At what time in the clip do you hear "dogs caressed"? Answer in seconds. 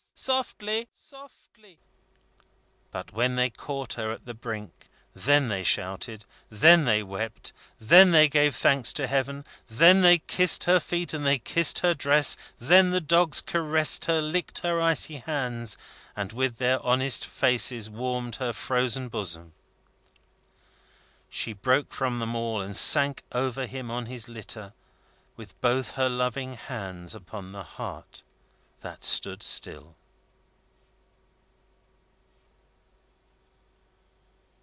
13.01-14.05